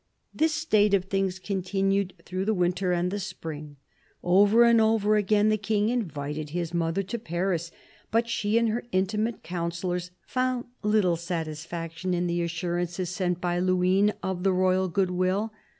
[0.33, 3.75] This state of things continued through the winter and the spring.
[4.23, 7.69] Over and over again the King invited his mother to Paris;
[8.09, 14.13] but she and her intimate counsellors found little satisfaction in the assurances sent by Luynes
[14.23, 15.53] of the royal good will.